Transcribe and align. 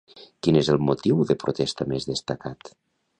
Quin 0.45 0.55
és 0.61 0.69
el 0.75 0.79
motiu 0.87 1.21
de 1.31 1.37
protesta 1.43 1.87
més 1.93 2.09
destacat? 2.13 2.73